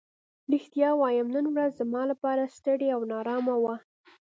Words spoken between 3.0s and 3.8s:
نا ارامه وه.